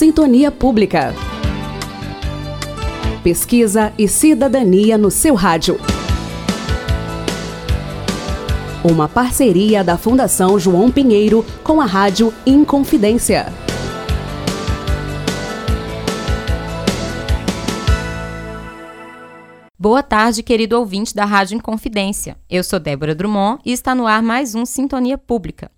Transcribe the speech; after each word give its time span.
Sintonia 0.00 0.50
Pública. 0.50 1.12
Pesquisa 3.22 3.92
e 3.98 4.08
cidadania 4.08 4.96
no 4.96 5.10
seu 5.10 5.34
rádio. 5.34 5.78
Uma 8.82 9.10
parceria 9.10 9.84
da 9.84 9.98
Fundação 9.98 10.58
João 10.58 10.90
Pinheiro 10.90 11.44
com 11.62 11.82
a 11.82 11.84
Rádio 11.84 12.32
Inconfidência. 12.46 13.52
Boa 19.78 20.02
tarde, 20.02 20.42
querido 20.42 20.78
ouvinte 20.78 21.14
da 21.14 21.26
Rádio 21.26 21.56
Inconfidência. 21.56 22.38
Eu 22.48 22.64
sou 22.64 22.80
Débora 22.80 23.14
Drummond 23.14 23.60
e 23.66 23.72
está 23.72 23.94
no 23.94 24.06
ar 24.06 24.22
mais 24.22 24.54
um 24.54 24.64
Sintonia 24.64 25.18
Pública. 25.18 25.70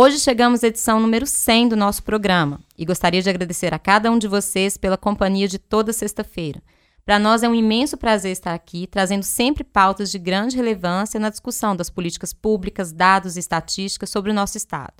Hoje 0.00 0.20
chegamos 0.20 0.62
à 0.62 0.68
edição 0.68 1.00
número 1.00 1.26
100 1.26 1.70
do 1.70 1.76
nosso 1.76 2.04
programa 2.04 2.60
e 2.78 2.84
gostaria 2.84 3.20
de 3.20 3.28
agradecer 3.28 3.74
a 3.74 3.80
cada 3.80 4.12
um 4.12 4.16
de 4.16 4.28
vocês 4.28 4.76
pela 4.76 4.96
companhia 4.96 5.48
de 5.48 5.58
toda 5.58 5.92
sexta-feira. 5.92 6.62
Para 7.04 7.18
nós 7.18 7.42
é 7.42 7.48
um 7.48 7.54
imenso 7.54 7.96
prazer 7.96 8.30
estar 8.30 8.54
aqui, 8.54 8.86
trazendo 8.86 9.24
sempre 9.24 9.64
pautas 9.64 10.08
de 10.08 10.16
grande 10.16 10.54
relevância 10.54 11.18
na 11.18 11.30
discussão 11.30 11.74
das 11.74 11.90
políticas 11.90 12.32
públicas, 12.32 12.92
dados 12.92 13.36
e 13.36 13.40
estatísticas 13.40 14.08
sobre 14.08 14.30
o 14.30 14.34
nosso 14.34 14.56
Estado. 14.56 14.94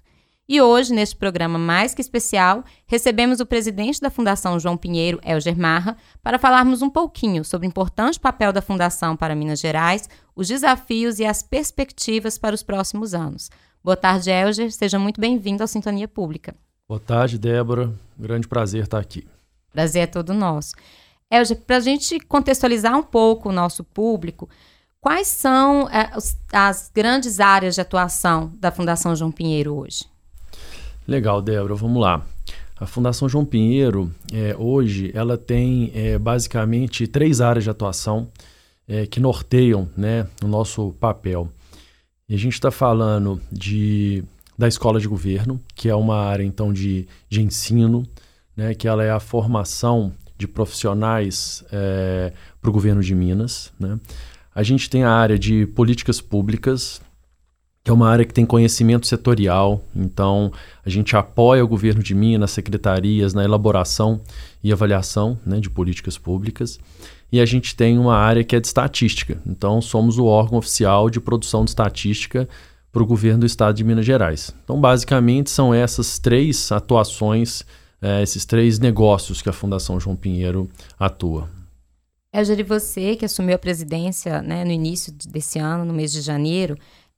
E 0.49 0.61
hoje, 0.61 0.93
neste 0.93 1.15
programa 1.15 1.61
mais 1.61 1.95
que 1.95 2.01
especial, 2.01 2.65
recebemos 2.85 3.39
o 3.39 3.47
presidente 3.47 4.01
da 4.01 4.11
Fundação 4.11 4.59
João 4.59 4.77
Pinheiro, 4.77 5.21
Elger 5.25 5.57
Marra, 5.57 5.97
para 6.25 6.41
falarmos 6.41 6.83
um 6.83 6.91
pouquinho 6.91 7.45
sobre 7.45 7.69
o 7.69 7.71
importante 7.71 8.19
papel 8.19 8.53
da 8.53 8.61
Fundação 8.61 9.17
para 9.17 9.37
Minas 9.37 9.61
Gerais, 9.61 10.09
os 10.35 10.49
desafios 10.49 11.21
e 11.21 11.25
as 11.25 11.41
perspectivas 11.41 12.37
para 12.37 12.55
os 12.55 12.65
próximos 12.65 13.15
anos. 13.15 13.49
Boa 13.89 13.97
tarde, 13.97 14.29
Elger. 14.29 14.71
Seja 14.71 14.99
muito 14.99 15.19
bem-vindo 15.19 15.65
à 15.65 15.67
Sintonia 15.67 16.07
Pública. 16.07 16.55
Boa 16.87 17.01
tarde, 17.01 17.39
Débora. 17.39 17.91
Grande 18.19 18.47
prazer 18.47 18.83
estar 18.83 18.99
aqui. 18.99 19.27
Prazer 19.73 20.03
é 20.03 20.07
todo 20.07 20.35
nosso. 20.35 20.75
Elger, 21.31 21.57
para 21.63 21.79
a 21.79 21.81
gente 21.81 22.21
contextualizar 22.21 22.95
um 22.95 23.03
pouco 23.03 23.49
o 23.49 23.53
nosso 23.53 23.83
público, 23.83 24.47
quais 25.01 25.29
são 25.29 25.89
é, 25.89 26.11
as 26.53 26.91
grandes 26.95 27.41
áreas 27.41 27.77
de 27.77 27.81
atuação 27.81 28.53
da 28.61 28.71
Fundação 28.71 29.17
João 29.17 29.33
Pinheiro 29.33 29.75
hoje? 29.77 30.05
Legal, 31.07 31.41
Débora, 31.41 31.75
vamos 31.75 32.03
lá. 32.03 32.23
A 32.79 32.85
Fundação 32.85 33.27
João 33.27 33.47
Pinheiro, 33.47 34.13
é, 34.31 34.55
hoje, 34.59 35.11
ela 35.15 35.39
tem 35.39 35.91
é, 35.95 36.19
basicamente 36.19 37.07
três 37.07 37.41
áreas 37.41 37.65
de 37.65 37.71
atuação 37.71 38.29
é, 38.87 39.07
que 39.07 39.19
norteiam 39.19 39.89
né, 39.97 40.27
o 40.45 40.47
nosso 40.47 40.93
papel. 41.01 41.51
E 42.29 42.35
a 42.35 42.39
gente 42.39 42.53
está 42.53 42.71
falando 42.71 43.41
de, 43.51 44.23
da 44.57 44.69
escola 44.69 45.01
de 45.01 45.09
governo, 45.09 45.61
que 45.75 45.89
é 45.89 45.95
uma 45.95 46.17
área, 46.17 46.45
então, 46.45 46.73
de, 46.73 47.07
de 47.29 47.41
ensino, 47.41 48.07
né, 48.55 48.75
que 48.75 48.87
ela 48.87 49.03
é 49.03 49.11
a 49.11 49.21
formação 49.21 50.13
de 50.37 50.47
profissionais 50.47 51.65
é, 51.73 52.33
para 52.61 52.69
o 52.69 52.73
governo 52.73 53.03
de 53.03 53.15
Minas. 53.15 53.73
Né? 53.81 53.99
A 54.55 54.63
gente 54.63 54.91
tem 54.91 55.05
a 55.05 55.11
área 55.11 55.39
de 55.39 55.67
políticas 55.67 56.21
públicas, 56.21 57.01
que 57.83 57.91
é 57.91 57.95
uma 57.95 58.11
área 58.11 58.27
que 58.27 58.35
tem 58.35 58.45
conhecimento 58.45 59.07
setorial, 59.07 59.83
então 59.97 60.53
a 60.85 60.91
gente 60.91 61.17
apoia 61.17 61.65
o 61.65 61.69
governo 61.69 62.03
de 62.03 62.15
Minas, 62.15 62.51
secretarias, 62.51 63.33
na 63.33 63.43
elaboração 63.43 64.21
e 64.63 64.71
avaliação 64.71 65.39
né, 65.47 65.61
de 65.61 65.71
políticas 65.71 66.19
públicas. 66.19 66.79
E 67.31 67.41
a 67.41 67.47
gente 67.47 67.77
tem 67.77 67.99
uma 67.99 68.17
área 68.17 68.43
que 68.43 68.57
é 68.57 68.61
de 68.61 68.67
estatística, 68.67 69.41
então 69.47 69.81
somos 69.81 70.19
o 70.19 70.25
órgão 70.25 70.59
oficial 70.59 71.11
de 71.11 71.21
produção 71.21 71.65
de 71.65 71.71
estatística 71.71 72.49
para 72.91 73.03
o 73.03 73.07
governo 73.07 73.41
do 73.41 73.47
estado 73.47 73.77
de 73.77 73.85
Minas 73.85 74.07
Gerais. 74.07 74.55
Então, 74.65 74.81
basicamente, 74.81 75.51
são 75.51 75.75
essas 75.75 76.19
três 76.19 76.73
atuações, 76.73 77.63
é, 78.01 78.23
esses 78.23 78.47
três 78.47 78.79
negócios 78.79 79.43
que 79.43 79.49
a 79.49 79.53
Fundação 79.53 80.01
João 80.01 80.17
Pinheiro 80.17 80.71
atua. 80.99 81.51
Elger, 82.33 82.65
você 82.65 83.15
que 83.15 83.25
assumiu 83.25 83.55
a 83.55 83.59
presidência 83.59 84.41
né, 84.41 84.65
no 84.65 84.71
início 84.71 85.13
desse 85.27 85.59
ano, 85.59 85.85
no 85.85 85.93
mês 85.93 86.13
de 86.13 86.23
janeiro, 86.23 86.77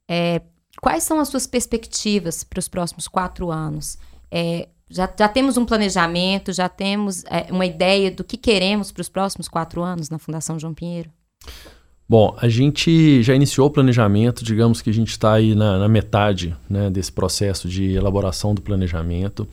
é, 0.08 0.40
Quais 0.80 1.04
são 1.04 1.20
as 1.20 1.28
suas 1.28 1.46
perspectivas 1.46 2.42
para 2.42 2.58
os 2.58 2.68
próximos 2.68 3.06
quatro 3.06 3.50
anos? 3.50 3.98
É, 4.30 4.68
já, 4.90 5.08
já 5.16 5.28
temos 5.28 5.56
um 5.56 5.64
planejamento, 5.64 6.52
já 6.52 6.68
temos 6.68 7.24
é, 7.26 7.46
uma 7.50 7.64
ideia 7.64 8.10
do 8.10 8.24
que 8.24 8.36
queremos 8.36 8.90
para 8.90 9.00
os 9.00 9.08
próximos 9.08 9.48
quatro 9.48 9.82
anos 9.82 10.10
na 10.10 10.18
Fundação 10.18 10.58
João 10.58 10.74
Pinheiro? 10.74 11.08
Bom, 12.08 12.36
a 12.42 12.48
gente 12.48 13.22
já 13.22 13.36
iniciou 13.36 13.68
o 13.68 13.70
planejamento, 13.70 14.44
digamos 14.44 14.82
que 14.82 14.90
a 14.90 14.92
gente 14.92 15.10
está 15.10 15.34
aí 15.34 15.54
na, 15.54 15.78
na 15.78 15.88
metade 15.88 16.56
né, 16.68 16.90
desse 16.90 17.12
processo 17.12 17.68
de 17.68 17.92
elaboração 17.92 18.52
do 18.52 18.60
planejamento. 18.60 19.46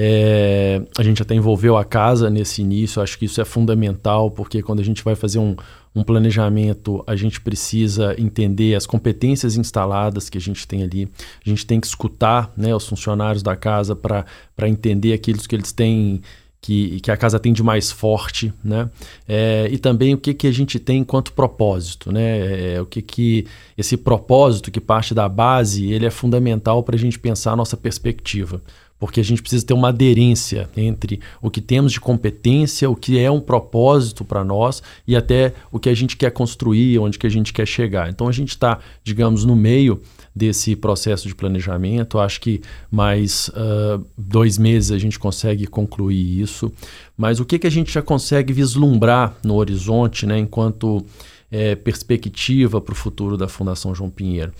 É, 0.00 0.80
a 0.96 1.02
gente 1.02 1.20
até 1.20 1.34
envolveu 1.34 1.76
a 1.76 1.84
casa 1.84 2.30
nesse 2.30 2.62
início, 2.62 3.02
acho 3.02 3.18
que 3.18 3.24
isso 3.24 3.40
é 3.40 3.44
fundamental, 3.44 4.30
porque 4.30 4.62
quando 4.62 4.78
a 4.78 4.84
gente 4.84 5.02
vai 5.02 5.16
fazer 5.16 5.40
um, 5.40 5.56
um 5.92 6.04
planejamento, 6.04 7.02
a 7.04 7.16
gente 7.16 7.40
precisa 7.40 8.14
entender 8.16 8.76
as 8.76 8.86
competências 8.86 9.56
instaladas 9.56 10.30
que 10.30 10.38
a 10.38 10.40
gente 10.40 10.68
tem 10.68 10.84
ali, 10.84 11.10
a 11.44 11.48
gente 11.48 11.66
tem 11.66 11.80
que 11.80 11.86
escutar 11.88 12.52
né, 12.56 12.72
os 12.72 12.86
funcionários 12.86 13.42
da 13.42 13.56
casa 13.56 13.96
para 13.96 14.68
entender 14.68 15.12
aquilo 15.12 15.40
que 15.40 15.56
eles 15.56 15.72
têm 15.72 16.22
que, 16.60 17.00
que 17.00 17.10
a 17.10 17.16
casa 17.16 17.38
tem 17.40 17.52
de 17.52 17.62
mais 17.62 17.90
forte, 17.90 18.52
né? 18.62 18.90
É, 19.28 19.68
e 19.70 19.78
também 19.78 20.14
o 20.14 20.18
que, 20.18 20.34
que 20.34 20.46
a 20.46 20.52
gente 20.52 20.78
tem 20.78 20.98
enquanto 20.98 21.32
propósito, 21.32 22.12
né? 22.12 22.74
É, 22.74 22.80
o 22.80 22.86
que, 22.86 23.00
que 23.00 23.46
esse 23.76 23.96
propósito 23.96 24.70
que 24.70 24.80
parte 24.80 25.14
da 25.14 25.28
base, 25.28 25.90
ele 25.92 26.04
é 26.04 26.10
fundamental 26.10 26.82
para 26.82 26.96
a 26.96 26.98
gente 26.98 27.18
pensar 27.18 27.52
a 27.52 27.56
nossa 27.56 27.76
perspectiva 27.76 28.60
porque 28.98 29.20
a 29.20 29.24
gente 29.24 29.40
precisa 29.40 29.64
ter 29.64 29.74
uma 29.74 29.88
aderência 29.88 30.68
entre 30.76 31.20
o 31.40 31.50
que 31.50 31.60
temos 31.60 31.92
de 31.92 32.00
competência, 32.00 32.90
o 32.90 32.96
que 32.96 33.18
é 33.18 33.30
um 33.30 33.40
propósito 33.40 34.24
para 34.24 34.44
nós 34.44 34.82
e 35.06 35.14
até 35.14 35.54
o 35.70 35.78
que 35.78 35.88
a 35.88 35.94
gente 35.94 36.16
quer 36.16 36.30
construir, 36.30 36.98
onde 36.98 37.18
que 37.18 37.26
a 37.26 37.30
gente 37.30 37.52
quer 37.52 37.66
chegar. 37.66 38.08
Então 38.10 38.26
a 38.28 38.32
gente 38.32 38.50
está, 38.50 38.78
digamos, 39.04 39.44
no 39.44 39.54
meio 39.54 40.00
desse 40.34 40.74
processo 40.74 41.28
de 41.28 41.34
planejamento. 41.34 42.18
Acho 42.18 42.40
que 42.40 42.60
mais 42.90 43.48
uh, 43.48 44.04
dois 44.16 44.58
meses 44.58 44.90
a 44.90 44.98
gente 44.98 45.18
consegue 45.18 45.66
concluir 45.66 46.40
isso. 46.40 46.72
Mas 47.16 47.38
o 47.40 47.44
que, 47.44 47.58
que 47.58 47.66
a 47.66 47.70
gente 47.70 47.92
já 47.92 48.02
consegue 48.02 48.52
vislumbrar 48.52 49.36
no 49.44 49.54
horizonte, 49.54 50.26
né, 50.26 50.38
enquanto 50.38 51.04
é, 51.50 51.74
perspectiva 51.74 52.80
para 52.80 52.92
o 52.92 52.96
futuro 52.96 53.36
da 53.36 53.48
Fundação 53.48 53.94
João 53.94 54.10
Pinheiro? 54.10 54.52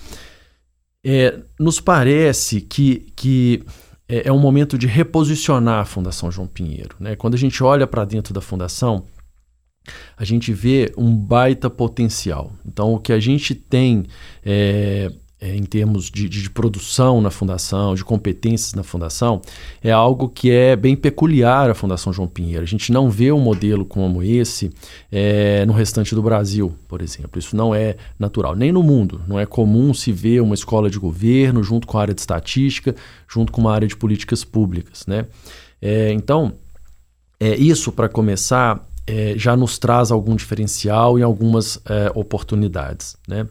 É, 1.04 1.38
nos 1.58 1.80
parece 1.80 2.60
que, 2.60 3.06
que 3.14 3.62
é, 4.08 4.28
é 4.28 4.32
um 4.32 4.38
momento 4.38 4.78
de 4.78 4.86
reposicionar 4.86 5.80
a 5.80 5.84
Fundação 5.84 6.30
João 6.30 6.46
Pinheiro. 6.46 6.96
Né? 6.98 7.14
Quando 7.14 7.34
a 7.34 7.38
gente 7.38 7.62
olha 7.62 7.86
para 7.86 8.04
dentro 8.04 8.32
da 8.32 8.40
Fundação, 8.40 9.04
a 10.16 10.24
gente 10.24 10.52
vê 10.52 10.92
um 10.96 11.14
baita 11.14 11.68
potencial. 11.70 12.52
Então, 12.66 12.94
o 12.94 12.98
que 12.98 13.12
a 13.12 13.20
gente 13.20 13.54
tem 13.54 14.06
é, 14.44 15.12
é, 15.40 15.54
em 15.54 15.62
termos 15.62 16.10
de, 16.10 16.28
de, 16.28 16.50
produção 16.50 17.20
na 17.20 17.30
fundação, 17.30 17.94
de 17.94 18.04
competências 18.04 18.74
na 18.74 18.82
fundação, 18.82 19.40
é 19.82 19.90
algo 19.90 20.28
que 20.28 20.50
é 20.50 20.74
bem 20.74 20.96
peculiar 20.96 21.70
à 21.70 21.74
Fundação 21.74 22.12
João 22.12 22.26
Pinheiro. 22.26 22.62
A 22.62 22.66
gente 22.66 22.90
não 22.90 23.08
vê 23.08 23.30
um 23.30 23.38
modelo 23.38 23.84
como 23.84 24.22
esse 24.22 24.70
é, 25.12 25.64
no 25.64 25.72
restante 25.72 26.14
do 26.14 26.22
Brasil, 26.22 26.74
por 26.88 27.00
exemplo. 27.00 27.38
Isso 27.38 27.54
não 27.54 27.72
é 27.72 27.96
natural, 28.18 28.56
nem 28.56 28.72
no 28.72 28.82
mundo. 28.82 29.20
Não 29.28 29.38
é 29.38 29.46
comum 29.46 29.94
se 29.94 30.10
ver 30.10 30.40
uma 30.40 30.54
escola 30.54 30.90
de 30.90 30.98
governo 30.98 31.62
junto 31.62 31.86
com 31.86 31.98
a 31.98 32.02
área 32.02 32.14
de 32.14 32.20
estatística, 32.20 32.94
junto 33.28 33.52
com 33.52 33.60
uma 33.60 33.72
área 33.72 33.86
de 33.86 33.96
políticas 33.96 34.42
públicas. 34.42 35.06
Né? 35.06 35.26
É, 35.80 36.12
então, 36.12 36.52
é, 37.38 37.54
isso, 37.54 37.92
para 37.92 38.08
começar, 38.08 38.84
é, 39.06 39.34
já 39.36 39.56
nos 39.56 39.78
traz 39.78 40.10
algum 40.10 40.34
diferencial 40.34 41.16
e 41.16 41.22
algumas 41.22 41.80
é, 41.88 42.10
oportunidades. 42.12 43.16
Né? 43.28 43.46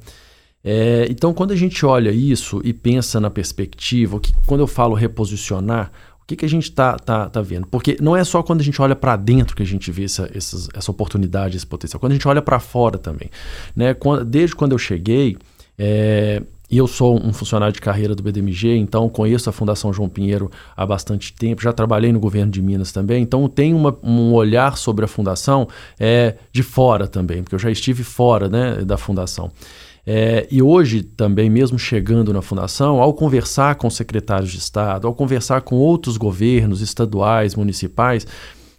É, 0.63 1.07
então, 1.09 1.33
quando 1.33 1.51
a 1.51 1.55
gente 1.55 1.85
olha 1.85 2.11
isso 2.11 2.61
e 2.63 2.73
pensa 2.73 3.19
na 3.19 3.29
perspectiva, 3.29 4.19
que, 4.19 4.33
quando 4.45 4.61
eu 4.61 4.67
falo 4.67 4.95
reposicionar, 4.95 5.91
o 6.21 6.25
que, 6.27 6.35
que 6.35 6.45
a 6.45 6.49
gente 6.49 6.63
está 6.63 6.97
tá, 6.97 7.29
tá 7.29 7.41
vendo? 7.41 7.67
Porque 7.67 7.97
não 8.01 8.15
é 8.15 8.23
só 8.23 8.43
quando 8.43 8.59
a 8.59 8.63
gente 8.63 8.81
olha 8.81 8.95
para 8.95 9.15
dentro 9.15 9.55
que 9.55 9.63
a 9.63 9.65
gente 9.65 9.89
vê 9.91 10.03
essa, 10.03 10.29
essa, 10.33 10.91
oportunidade, 10.91 11.55
esse 11.55 11.65
potencial. 11.65 11.99
Quando 11.99 12.11
a 12.11 12.15
gente 12.15 12.27
olha 12.27 12.41
para 12.41 12.59
fora 12.59 12.97
também. 12.97 13.29
Né? 13.73 13.93
Quando, 13.93 14.25
desde 14.25 14.53
quando 14.53 14.73
eu 14.73 14.77
cheguei, 14.77 15.37
é, 15.79 16.43
e 16.69 16.77
eu 16.77 16.85
sou 16.85 17.17
um 17.17 17.31
funcionário 17.31 17.73
de 17.73 17.79
carreira 17.79 18.13
do 18.13 18.21
BDMG, 18.21 18.75
então 18.75 19.07
conheço 19.07 19.49
a 19.49 19.53
Fundação 19.53 19.93
João 19.93 20.09
Pinheiro 20.09 20.51
há 20.75 20.85
bastante 20.85 21.33
tempo, 21.33 21.61
já 21.61 21.71
trabalhei 21.71 22.11
no 22.11 22.19
governo 22.19 22.51
de 22.51 22.61
Minas 22.61 22.91
também, 22.91 23.23
então 23.23 23.47
tenho 23.47 23.77
uma, 23.77 23.97
um 24.03 24.33
olhar 24.33 24.77
sobre 24.77 25.05
a 25.05 25.07
fundação 25.07 25.67
é, 25.97 26.35
de 26.51 26.63
fora 26.63 27.07
também, 27.07 27.41
porque 27.41 27.55
eu 27.55 27.59
já 27.59 27.71
estive 27.71 28.03
fora 28.03 28.49
né, 28.49 28.83
da 28.83 28.97
fundação. 28.97 29.49
É, 30.09 30.47
e 30.49 30.61
hoje, 30.61 31.03
também, 31.03 31.49
mesmo 31.49 31.77
chegando 31.77 32.31
na 32.31 32.41
fundação, 32.41 33.01
ao 33.01 33.13
conversar 33.13 33.75
com 33.75 33.89
secretários 33.89 34.49
de 34.49 34.57
Estado, 34.57 35.05
ao 35.05 35.13
conversar 35.13 35.59
com 35.59 35.75
outros 35.75 36.15
governos 36.15 36.79
estaduais, 36.79 37.55
municipais, 37.55 38.25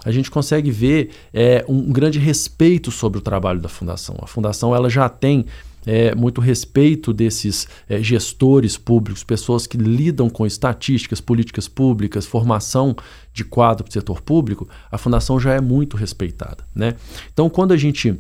a 0.03 0.11
gente 0.11 0.31
consegue 0.31 0.71
ver 0.71 1.11
é, 1.35 1.63
um 1.69 1.93
grande 1.93 2.19
respeito 2.19 2.91
sobre 2.91 3.19
o 3.19 3.21
trabalho 3.21 3.61
da 3.61 3.69
fundação. 3.69 4.17
A 4.23 4.27
fundação 4.27 4.75
ela 4.75 4.89
já 4.89 5.07
tem 5.07 5.45
é, 5.85 6.15
muito 6.15 6.41
respeito 6.41 7.13
desses 7.13 7.69
é, 7.87 8.03
gestores 8.03 8.79
públicos, 8.79 9.23
pessoas 9.23 9.67
que 9.67 9.77
lidam 9.77 10.31
com 10.31 10.47
estatísticas, 10.47 11.21
políticas 11.21 11.69
públicas, 11.69 12.25
formação 12.25 12.97
de 13.35 13.45
quadro 13.45 13.85
do 13.85 13.93
setor 13.93 14.23
público, 14.23 14.67
a 14.91 14.97
fundação 14.97 15.39
já 15.39 15.53
é 15.53 15.61
muito 15.61 15.95
respeitada. 15.95 16.65
Né? 16.75 16.95
Então, 17.31 17.51
quando 17.51 17.73
a 17.73 17.77
gente 17.77 18.19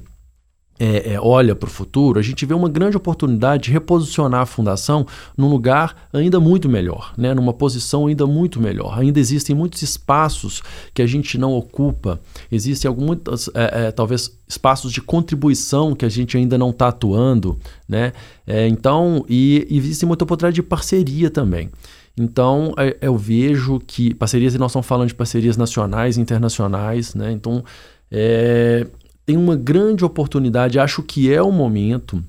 é, 0.78 1.14
é, 1.14 1.20
olha 1.20 1.54
para 1.54 1.66
o 1.66 1.70
futuro, 1.70 2.19
a 2.19 2.22
gente 2.22 2.46
vê 2.46 2.54
uma 2.54 2.69
grande 2.69 2.96
oportunidade 2.96 3.64
de 3.64 3.70
reposicionar 3.72 4.42
a 4.42 4.46
fundação 4.46 5.06
num 5.36 5.48
lugar 5.48 6.08
ainda 6.12 6.38
muito 6.38 6.69
melhor, 6.69 7.12
né? 7.16 7.34
numa 7.34 7.52
posição 7.52 8.06
ainda 8.06 8.26
muito 8.26 8.60
melhor. 8.60 8.98
Ainda 8.98 9.19
existem 9.19 9.56
muitos 9.56 9.82
espaços 9.82 10.62
que 10.94 11.02
a 11.02 11.06
gente 11.06 11.36
não 11.36 11.52
ocupa, 11.52 12.20
existem 12.50 12.88
alguns, 12.88 13.19
é, 13.54 13.86
é, 13.86 13.90
talvez, 13.90 14.38
espaços 14.46 14.92
de 14.92 15.00
contribuição 15.02 15.94
que 15.94 16.04
a 16.04 16.08
gente 16.08 16.36
ainda 16.36 16.56
não 16.56 16.70
está 16.70 16.88
atuando. 16.88 17.58
Né? 17.88 18.12
É, 18.46 18.69
então, 18.69 19.24
e, 19.28 19.66
e 19.69 19.76
existe 19.76 20.06
muita 20.06 20.24
oportunidade 20.24 20.54
de 20.54 20.62
parceria 20.62 21.31
também. 21.31 21.70
Então, 22.16 22.74
é, 22.76 22.96
eu 23.00 23.16
vejo 23.16 23.81
que 23.86 24.12
parcerias, 24.14 24.54
e 24.54 24.58
nós 24.58 24.72
estamos 24.72 24.86
falando 24.86 25.08
de 25.08 25.14
parcerias 25.14 25.56
nacionais 25.56 26.16
e 26.16 26.20
internacionais, 26.20 27.14
né? 27.14 27.31
Então, 27.31 27.62
é, 28.10 28.86
tem 29.28 29.36
uma 29.36 29.56
grande 29.56 30.06
oportunidade, 30.06 30.78
acho 30.78 31.02
que 31.02 31.30
é 31.30 31.42
um 31.42 31.52
momento 31.52 32.25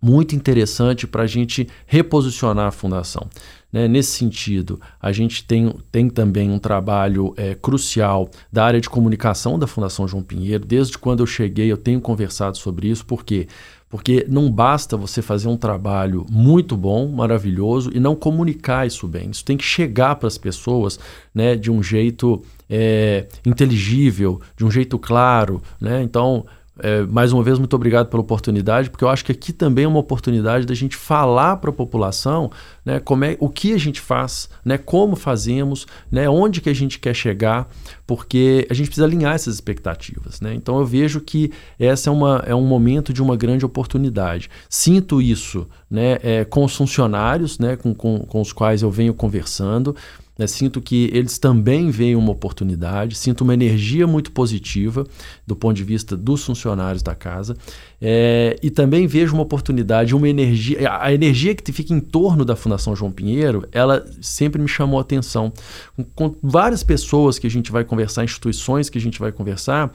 muito 0.00 0.34
interessante 0.34 1.06
para 1.06 1.24
a 1.24 1.26
gente 1.26 1.68
reposicionar 1.86 2.66
a 2.66 2.70
fundação. 2.70 3.28
Né? 3.70 3.86
Nesse 3.86 4.12
sentido, 4.12 4.80
a 4.98 5.12
gente 5.12 5.44
tem, 5.44 5.70
tem 5.92 6.08
também 6.08 6.50
um 6.50 6.58
trabalho 6.58 7.34
é, 7.36 7.54
crucial 7.54 8.30
da 8.50 8.64
área 8.64 8.80
de 8.80 8.88
comunicação 8.88 9.58
da 9.58 9.66
Fundação 9.66 10.08
João 10.08 10.22
Pinheiro. 10.22 10.64
Desde 10.64 10.96
quando 10.96 11.20
eu 11.20 11.26
cheguei, 11.26 11.70
eu 11.70 11.76
tenho 11.76 12.00
conversado 12.00 12.56
sobre 12.56 12.88
isso, 12.88 13.04
porque 13.04 13.46
porque 13.94 14.26
não 14.28 14.50
basta 14.50 14.96
você 14.96 15.22
fazer 15.22 15.46
um 15.46 15.56
trabalho 15.56 16.26
muito 16.28 16.76
bom, 16.76 17.06
maravilhoso 17.06 17.92
e 17.94 18.00
não 18.00 18.16
comunicar 18.16 18.84
isso 18.84 19.06
bem. 19.06 19.30
Isso 19.30 19.44
tem 19.44 19.56
que 19.56 19.62
chegar 19.62 20.16
para 20.16 20.26
as 20.26 20.36
pessoas 20.36 20.98
né, 21.32 21.54
de 21.54 21.70
um 21.70 21.80
jeito 21.80 22.42
é, 22.68 23.28
inteligível, 23.46 24.40
de 24.56 24.64
um 24.64 24.70
jeito 24.70 24.98
claro. 24.98 25.62
Né? 25.80 26.02
Então, 26.02 26.44
é, 26.78 27.02
mais 27.02 27.32
uma 27.32 27.42
vez, 27.42 27.58
muito 27.58 27.74
obrigado 27.74 28.08
pela 28.08 28.20
oportunidade, 28.20 28.90
porque 28.90 29.04
eu 29.04 29.08
acho 29.08 29.24
que 29.24 29.30
aqui 29.30 29.52
também 29.52 29.84
é 29.84 29.88
uma 29.88 30.00
oportunidade 30.00 30.66
da 30.66 30.74
gente 30.74 30.96
falar 30.96 31.56
para 31.58 31.70
a 31.70 31.72
população 31.72 32.50
né, 32.84 32.98
como 32.98 33.24
é, 33.24 33.36
o 33.38 33.48
que 33.48 33.72
a 33.72 33.78
gente 33.78 34.00
faz, 34.00 34.48
né, 34.64 34.76
como 34.76 35.14
fazemos, 35.14 35.86
né, 36.10 36.28
onde 36.28 36.60
que 36.60 36.68
a 36.68 36.74
gente 36.74 36.98
quer 36.98 37.14
chegar, 37.14 37.68
porque 38.06 38.66
a 38.68 38.74
gente 38.74 38.86
precisa 38.86 39.06
alinhar 39.06 39.34
essas 39.34 39.54
expectativas. 39.54 40.40
Né? 40.40 40.52
Então 40.54 40.78
eu 40.78 40.84
vejo 40.84 41.20
que 41.20 41.52
essa 41.78 42.10
é, 42.10 42.12
é 42.50 42.54
um 42.54 42.66
momento 42.66 43.12
de 43.12 43.22
uma 43.22 43.36
grande 43.36 43.64
oportunidade. 43.64 44.50
Sinto 44.68 45.22
isso 45.22 45.68
né, 45.88 46.18
é, 46.22 46.44
com 46.44 46.64
os 46.64 46.74
funcionários 46.74 47.58
né, 47.58 47.76
com, 47.76 47.94
com, 47.94 48.18
com 48.20 48.40
os 48.40 48.52
quais 48.52 48.82
eu 48.82 48.90
venho 48.90 49.14
conversando. 49.14 49.94
Né? 50.38 50.46
Sinto 50.46 50.80
que 50.80 51.10
eles 51.12 51.38
também 51.38 51.90
veem 51.90 52.16
uma 52.16 52.32
oportunidade, 52.32 53.16
sinto 53.16 53.42
uma 53.42 53.54
energia 53.54 54.06
muito 54.06 54.32
positiva 54.32 55.06
do 55.46 55.54
ponto 55.54 55.76
de 55.76 55.84
vista 55.84 56.16
dos 56.16 56.44
funcionários 56.44 57.02
da 57.02 57.14
casa 57.14 57.56
é, 58.00 58.58
e 58.62 58.70
também 58.70 59.06
vejo 59.06 59.34
uma 59.34 59.42
oportunidade, 59.42 60.14
uma 60.14 60.28
energia, 60.28 60.98
a 61.00 61.12
energia 61.12 61.54
que 61.54 61.72
fica 61.72 61.94
em 61.94 62.00
torno 62.00 62.44
da 62.44 62.56
Fundação 62.56 62.94
João 62.94 63.10
Pinheiro, 63.10 63.66
ela 63.72 64.04
sempre 64.20 64.60
me 64.60 64.68
chamou 64.68 64.98
a 64.98 65.02
atenção. 65.02 65.52
Com, 65.96 66.04
com 66.04 66.36
várias 66.42 66.82
pessoas 66.82 67.38
que 67.38 67.46
a 67.46 67.50
gente 67.50 67.70
vai 67.70 67.84
conversar, 67.84 68.24
instituições 68.24 68.90
que 68.90 68.98
a 68.98 69.00
gente 69.00 69.18
vai 69.18 69.32
conversar, 69.32 69.92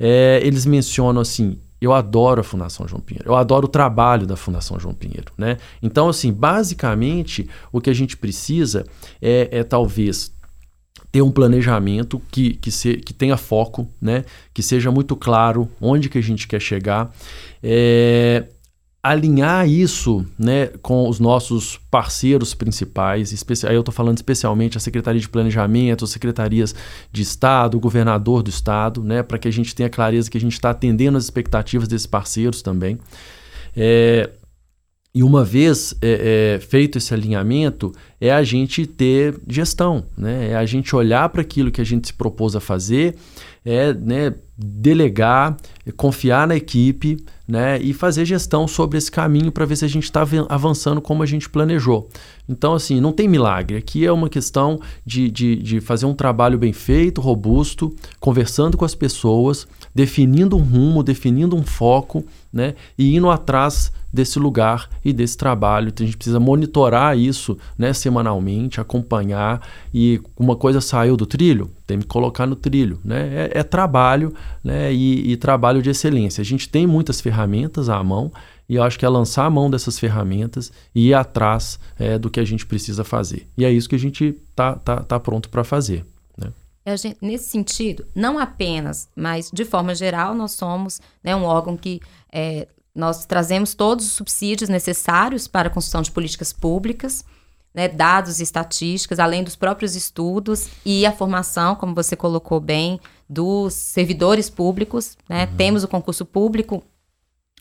é, 0.00 0.40
eles 0.42 0.66
mencionam 0.66 1.20
assim, 1.20 1.58
eu 1.82 1.92
adoro 1.92 2.40
a 2.40 2.44
Fundação 2.44 2.86
João 2.86 3.00
Pinheiro, 3.00 3.28
eu 3.28 3.34
adoro 3.34 3.66
o 3.66 3.68
trabalho 3.68 4.24
da 4.24 4.36
Fundação 4.36 4.78
João 4.78 4.94
Pinheiro. 4.94 5.32
Né? 5.36 5.56
Então, 5.82 6.08
assim, 6.08 6.32
basicamente, 6.32 7.48
o 7.72 7.80
que 7.80 7.90
a 7.90 7.92
gente 7.92 8.16
precisa 8.16 8.84
é, 9.20 9.48
é 9.50 9.64
talvez 9.64 10.32
ter 11.10 11.22
um 11.22 11.30
planejamento 11.30 12.22
que, 12.30 12.54
que, 12.54 12.70
se, 12.70 12.98
que 12.98 13.12
tenha 13.12 13.36
foco, 13.36 13.88
né? 14.00 14.24
que 14.54 14.62
seja 14.62 14.92
muito 14.92 15.16
claro 15.16 15.68
onde 15.80 16.08
que 16.08 16.18
a 16.18 16.22
gente 16.22 16.46
quer 16.46 16.60
chegar. 16.60 17.12
É, 17.60 18.46
alinhar 19.02 19.68
isso 19.68 20.24
né, 20.38 20.68
com 20.80 21.08
os 21.08 21.18
nossos 21.18 21.76
parceiros 21.90 22.54
principais, 22.54 23.34
aí 23.64 23.74
eu 23.74 23.80
estou 23.80 23.92
falando 23.92 24.18
especialmente 24.18 24.76
a 24.76 24.80
Secretaria 24.80 25.20
de 25.20 25.28
Planejamento, 25.28 26.04
as 26.04 26.10
secretarias 26.10 26.72
de 27.10 27.20
Estado, 27.20 27.76
o 27.76 27.80
governador 27.80 28.44
do 28.44 28.50
Estado, 28.50 29.02
né, 29.02 29.22
para 29.22 29.38
que 29.38 29.48
a 29.48 29.50
gente 29.50 29.74
tenha 29.74 29.90
clareza 29.90 30.30
que 30.30 30.38
a 30.38 30.40
gente 30.40 30.52
está 30.52 30.70
atendendo 30.70 31.18
as 31.18 31.24
expectativas 31.24 31.88
desses 31.88 32.06
parceiros 32.06 32.62
também. 32.62 32.96
É, 33.76 34.30
e 35.12 35.22
uma 35.22 35.44
vez 35.44 35.94
é, 36.00 36.54
é, 36.54 36.60
feito 36.60 36.96
esse 36.96 37.12
alinhamento, 37.12 37.92
é 38.20 38.30
a 38.30 38.44
gente 38.44 38.86
ter 38.86 39.38
gestão, 39.48 40.06
né? 40.16 40.50
é 40.50 40.56
a 40.56 40.64
gente 40.64 40.94
olhar 40.94 41.28
para 41.28 41.42
aquilo 41.42 41.72
que 41.72 41.80
a 41.80 41.84
gente 41.84 42.06
se 42.06 42.14
propôs 42.14 42.54
a 42.54 42.60
fazer, 42.60 43.16
é 43.64 43.92
né, 43.92 44.32
delegar, 44.64 45.56
confiar 45.96 46.46
na 46.46 46.56
equipe 46.56 47.16
né, 47.46 47.78
e 47.80 47.92
fazer 47.92 48.24
gestão 48.24 48.66
sobre 48.66 48.96
esse 48.96 49.10
caminho 49.10 49.52
para 49.52 49.66
ver 49.66 49.76
se 49.76 49.84
a 49.84 49.88
gente 49.88 50.04
está 50.04 50.24
avançando 50.48 51.00
como 51.00 51.22
a 51.22 51.26
gente 51.26 51.48
planejou. 51.48 52.08
Então, 52.48 52.74
assim, 52.74 53.00
não 53.00 53.12
tem 53.12 53.28
milagre. 53.28 53.76
Aqui 53.76 54.06
é 54.06 54.12
uma 54.12 54.28
questão 54.28 54.80
de, 55.04 55.30
de, 55.30 55.56
de 55.56 55.80
fazer 55.80 56.06
um 56.06 56.14
trabalho 56.14 56.58
bem 56.58 56.72
feito, 56.72 57.20
robusto, 57.20 57.94
conversando 58.20 58.76
com 58.76 58.84
as 58.84 58.94
pessoas, 58.94 59.66
definindo 59.94 60.56
um 60.56 60.62
rumo, 60.62 61.02
definindo 61.02 61.56
um 61.56 61.62
foco 61.62 62.24
né, 62.52 62.74
e 62.96 63.14
indo 63.14 63.30
atrás 63.30 63.92
desse 64.12 64.38
lugar 64.38 64.88
e 65.04 65.12
desse 65.12 65.36
trabalho. 65.36 65.88
Então, 65.88 66.04
a 66.04 66.06
gente 66.06 66.16
precisa 66.16 66.38
monitorar 66.38 67.16
isso 67.16 67.56
né, 67.78 67.92
semanalmente, 67.92 68.80
acompanhar 68.80 69.66
e 69.92 70.20
uma 70.36 70.54
coisa 70.54 70.80
saiu 70.80 71.16
do 71.16 71.24
trilho, 71.24 71.70
tem 71.86 71.98
que 71.98 72.06
colocar 72.06 72.46
no 72.46 72.54
trilho. 72.54 73.00
Né? 73.04 73.50
É, 73.52 73.60
é 73.60 73.62
trabalho 73.62 74.34
né, 74.62 74.92
e, 74.92 75.32
e 75.32 75.36
trabalho 75.36 75.80
de 75.80 75.90
excelência. 75.90 76.42
A 76.42 76.44
gente 76.44 76.68
tem 76.68 76.86
muitas 76.86 77.20
ferramentas 77.20 77.88
à 77.88 78.02
mão 78.02 78.30
e 78.68 78.76
eu 78.76 78.82
acho 78.82 78.98
que 78.98 79.04
é 79.04 79.08
lançar 79.08 79.44
a 79.44 79.50
mão 79.50 79.70
dessas 79.70 79.98
ferramentas 79.98 80.72
e 80.94 81.08
ir 81.08 81.14
atrás 81.14 81.78
é, 81.98 82.18
do 82.18 82.30
que 82.30 82.40
a 82.40 82.44
gente 82.44 82.66
precisa 82.66 83.04
fazer. 83.04 83.48
E 83.56 83.64
é 83.64 83.70
isso 83.70 83.88
que 83.88 83.94
a 83.94 83.98
gente 83.98 84.38
está 84.50 84.74
tá, 84.76 85.02
tá 85.02 85.20
pronto 85.20 85.48
para 85.48 85.64
fazer. 85.64 86.04
Né? 86.36 86.52
Gente, 86.96 87.18
nesse 87.20 87.50
sentido, 87.50 88.06
não 88.14 88.38
apenas, 88.38 89.08
mas 89.14 89.50
de 89.52 89.64
forma 89.64 89.94
geral, 89.94 90.34
nós 90.34 90.52
somos 90.52 91.00
né, 91.22 91.34
um 91.34 91.44
órgão 91.44 91.76
que 91.76 92.00
é, 92.32 92.66
nós 92.94 93.24
trazemos 93.24 93.74
todos 93.74 94.06
os 94.06 94.12
subsídios 94.12 94.68
necessários 94.68 95.48
para 95.48 95.68
a 95.68 95.70
construção 95.70 96.02
de 96.02 96.10
políticas 96.10 96.52
públicas, 96.52 97.24
né, 97.74 97.88
dados 97.88 98.38
e 98.38 98.42
estatísticas, 98.42 99.18
além 99.18 99.42
dos 99.42 99.56
próprios 99.56 99.96
estudos 99.96 100.68
e 100.84 101.06
a 101.06 101.12
formação, 101.12 101.74
como 101.74 101.94
você 101.94 102.14
colocou 102.14 102.60
bem, 102.60 103.00
dos 103.28 103.72
servidores 103.72 104.50
públicos. 104.50 105.16
Né? 105.26 105.44
Uhum. 105.44 105.56
Temos 105.56 105.84
o 105.84 105.88
concurso 105.88 106.26
público 106.26 106.82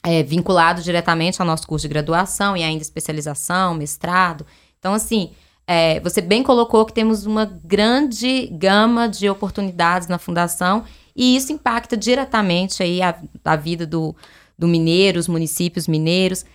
é, 0.04 0.22
vinculado 0.22 0.82
diretamente 0.82 1.42
ao 1.42 1.48
nosso 1.48 1.66
curso 1.66 1.84
de 1.84 1.94
graduação 1.94 2.58
e 2.58 2.64
ainda 2.64 2.82
especialização, 2.82 3.74
mestrado. 3.74 4.46
Então, 4.80 4.94
assim, 4.94 5.32
é, 5.66 6.02
você 6.02 6.20
bem 6.20 6.44
colocou 6.44 6.86
que 6.86 6.94
temos 6.94 7.26
uma 7.26 7.46
grande 7.46 8.48
gama 8.48 9.08
de 9.08 9.30
oportunidades 9.30 10.10
na 10.10 10.18
fundação 10.18 10.84
e 11.16 11.38
isso 11.38 11.54
impacta 11.54 11.96
diretamente 11.96 12.84
aí 12.84 13.02
a, 13.02 13.18
a 13.46 13.56
vida 13.56 13.86
do, 13.86 14.16
do 14.62 14.68
mineiro, 14.68 15.20
os 15.20 15.28
municípios 15.28 15.88
mineiros. 15.88 16.46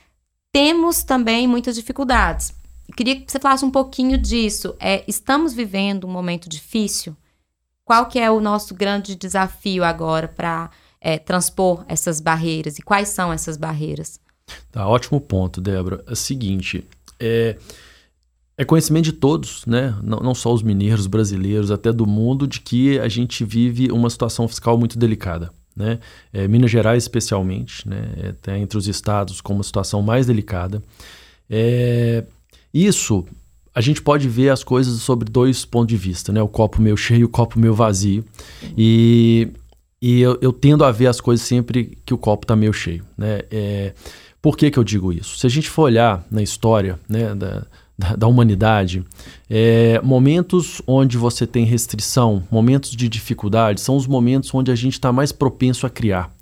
Temos 0.53 1.03
também 1.03 1.49
muitas 1.49 1.75
dificuldades. 1.75 2.55
Queria 2.97 3.17
que 3.17 3.31
você 3.31 3.41
falasse 3.41 3.65
um 3.65 3.71
pouquinho 3.71 4.17
disso. 4.17 4.77
É, 4.79 5.03
estamos 5.09 5.53
vivendo 5.53 6.07
um 6.07 6.11
momento 6.11 6.49
difícil? 6.49 7.17
Qual 7.85 8.07
que 8.07 8.21
é 8.21 8.31
o 8.31 8.41
nosso 8.41 8.77
grande 8.77 9.17
desafio 9.17 9.83
agora 9.83 10.29
para 10.29 10.71
é, 11.01 11.19
transpor 11.19 11.85
essas 11.89 12.21
barreiras? 12.21 12.79
E 12.79 12.83
quais 12.83 13.09
são 13.09 13.33
essas 13.33 13.57
barreiras? 13.57 14.21
Tá, 14.71 14.87
ótimo 14.87 15.21
ponto, 15.21 15.61
Débora. 15.61 16.05
É 16.07 16.13
o 16.13 16.17
seguinte, 16.17 16.87
é, 17.19 17.57
é 18.57 18.65
conhecimento 18.65 19.07
de 19.07 19.13
todos, 19.15 19.67
né? 19.67 19.97
Não, 20.01 20.21
não, 20.21 20.35
só 20.35 20.55
os 20.55 20.63
mineiros, 20.63 21.09
brasileiros, 21.09 21.73
até 21.73 21.93
do 21.93 22.07
mundo, 22.07 22.47
de 22.47 22.61
que 22.61 23.01
a 23.01 23.09
gente 23.09 23.45
vive 23.45 23.91
uma 23.91 24.09
situação 24.09 24.47
fiscal 24.47 24.79
muito 24.79 24.97
delicada 24.97 25.53
né? 25.77 25.99
É, 26.33 26.49
Minas 26.49 26.71
Gerais 26.71 27.05
especialmente, 27.05 27.87
né? 27.89 28.35
É, 28.47 28.59
entre 28.59 28.79
os 28.79 28.89
estados 28.89 29.41
com 29.41 29.53
uma 29.55 29.63
situação 29.63 30.01
mais 30.03 30.27
delicada. 30.27 30.83
É, 31.49 32.25
isso 32.73 33.25
a 33.75 33.81
gente 33.83 34.01
pode 34.01 34.27
ver 34.27 34.49
as 34.49 34.65
coisas 34.65 35.03
sobre 35.03 35.31
dois 35.31 35.67
pontos 35.67 35.89
de 35.89 35.99
vista, 35.99 36.33
né? 36.33 36.41
O 36.41 36.49
copo 36.49 36.81
meio 36.81 36.97
cheio 36.97 37.21
e 37.21 37.25
o 37.25 37.29
copo 37.29 37.59
meio 37.59 37.75
vazio. 37.75 38.25
E, 38.77 39.49
e 40.01 40.23
eu, 40.23 40.39
eu, 40.41 40.51
tendo 40.51 40.83
a 40.83 40.91
ver 40.91 41.09
as 41.09 41.21
coisas 41.21 41.47
sempre 41.47 41.99
que 42.07 42.15
o 42.15 42.19
copo 42.19 42.45
está 42.45 42.57
meio 42.57 42.73
cheio, 42.73 43.05
né? 43.19 43.43
É, 43.51 43.93
por 44.41 44.57
que, 44.57 44.71
que 44.71 44.79
eu 44.79 44.85
digo 44.85 45.13
isso? 45.13 45.37
Se 45.37 45.47
a 45.47 45.51
gente 45.51 45.69
for 45.69 45.83
olhar 45.83 46.25
na 46.31 46.43
história 46.43 46.99
né, 47.09 47.35
da, 47.35 47.67
da, 47.99 48.15
da 48.15 48.27
humanidade, 48.27 49.05
é, 49.49 50.01
momentos 50.03 50.83
onde 50.87 51.17
você 51.17 51.47
tem 51.47 51.65
restrição, 51.65 52.43
momentos 52.51 52.91
de 52.91 53.09
dificuldade, 53.09 53.81
são 53.81 53.97
os 53.97 54.07
momentos 54.07 54.53
onde 54.55 54.71
a 54.71 54.75
gente 54.75 54.95
está 54.95 55.13
mais 55.13 55.33
propenso 55.33 55.87
a 55.87 55.91
criar, 55.91 56.35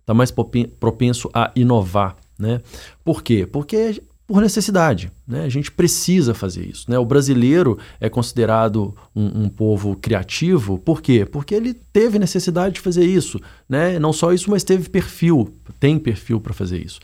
está 0.00 0.14
mais 0.14 0.30
propenso 0.30 1.30
a 1.34 1.50
inovar. 1.54 2.16
Né? 2.38 2.60
Por 3.04 3.22
quê? 3.22 3.46
Porque 3.46 4.02
por 4.26 4.40
necessidade. 4.40 5.12
Né? 5.28 5.44
A 5.44 5.48
gente 5.48 5.70
precisa 5.70 6.32
fazer 6.32 6.64
isso. 6.64 6.90
Né? 6.90 6.98
O 6.98 7.04
brasileiro 7.04 7.78
é 8.00 8.08
considerado 8.08 8.94
um, 9.14 9.44
um, 9.44 9.48
povo 9.48 9.94
criativo, 9.96 10.78
por 10.78 11.02
quê? 11.02 11.26
Porque 11.26 11.54
ele 11.54 11.74
teve 11.74 12.18
necessidade 12.18 12.76
de 12.76 12.80
fazer 12.80 13.04
isso. 13.04 13.38
Né? 13.68 13.98
Não 13.98 14.12
só 14.12 14.32
isso, 14.32 14.50
mas 14.50 14.64
teve 14.64 14.88
perfil, 14.88 15.52
tem 15.78 15.98
perfil 15.98 16.40
para 16.40 16.54
fazer 16.54 16.82
isso. 16.82 16.98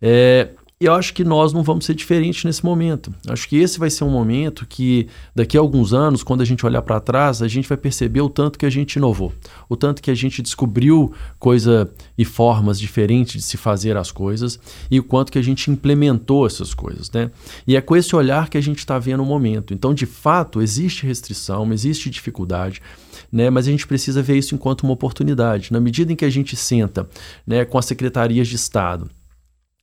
É, 0.00 0.48
e 0.82 0.86
eu 0.86 0.94
acho 0.94 1.14
que 1.14 1.22
nós 1.22 1.52
não 1.52 1.62
vamos 1.62 1.84
ser 1.84 1.94
diferentes 1.94 2.42
nesse 2.42 2.64
momento. 2.64 3.14
Acho 3.28 3.48
que 3.48 3.56
esse 3.56 3.78
vai 3.78 3.88
ser 3.88 4.02
um 4.02 4.10
momento 4.10 4.66
que, 4.66 5.06
daqui 5.32 5.56
a 5.56 5.60
alguns 5.60 5.92
anos, 5.92 6.24
quando 6.24 6.40
a 6.40 6.44
gente 6.44 6.66
olhar 6.66 6.82
para 6.82 6.98
trás, 6.98 7.40
a 7.40 7.46
gente 7.46 7.68
vai 7.68 7.78
perceber 7.78 8.20
o 8.20 8.28
tanto 8.28 8.58
que 8.58 8.66
a 8.66 8.70
gente 8.70 8.96
inovou, 8.96 9.32
o 9.68 9.76
tanto 9.76 10.02
que 10.02 10.10
a 10.10 10.14
gente 10.14 10.42
descobriu 10.42 11.12
coisa 11.38 11.88
e 12.18 12.24
formas 12.24 12.80
diferentes 12.80 13.34
de 13.34 13.42
se 13.42 13.56
fazer 13.56 13.96
as 13.96 14.10
coisas 14.10 14.58
e 14.90 14.98
o 14.98 15.04
quanto 15.04 15.30
que 15.30 15.38
a 15.38 15.42
gente 15.42 15.70
implementou 15.70 16.44
essas 16.48 16.74
coisas, 16.74 17.08
né? 17.12 17.30
E 17.64 17.76
é 17.76 17.80
com 17.80 17.94
esse 17.94 18.16
olhar 18.16 18.48
que 18.48 18.58
a 18.58 18.60
gente 18.60 18.78
está 18.78 18.98
vendo 18.98 19.22
o 19.22 19.26
momento. 19.26 19.72
Então, 19.72 19.94
de 19.94 20.04
fato, 20.04 20.60
existe 20.60 21.06
restrição, 21.06 21.72
existe 21.72 22.10
dificuldade. 22.10 22.82
Né, 23.30 23.48
mas 23.48 23.68
a 23.68 23.70
gente 23.70 23.86
precisa 23.86 24.20
ver 24.20 24.36
isso 24.36 24.54
enquanto 24.54 24.82
uma 24.82 24.92
oportunidade. 24.92 25.72
Na 25.72 25.80
medida 25.80 26.12
em 26.12 26.16
que 26.16 26.24
a 26.24 26.30
gente 26.30 26.56
senta 26.56 27.08
né, 27.46 27.64
com 27.64 27.78
as 27.78 27.86
secretarias 27.86 28.48
de 28.48 28.56
Estado, 28.56 29.08